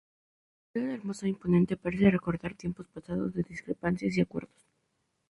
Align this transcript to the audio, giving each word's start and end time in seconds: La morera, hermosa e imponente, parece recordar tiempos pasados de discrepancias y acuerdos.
La 0.73 0.79
morera, 0.81 0.95
hermosa 0.97 1.25
e 1.27 1.29
imponente, 1.29 1.77
parece 1.77 2.09
recordar 2.09 2.55
tiempos 2.55 2.87
pasados 2.87 3.35
de 3.35 3.43
discrepancias 3.43 4.17
y 4.17 4.21
acuerdos. 4.21 4.65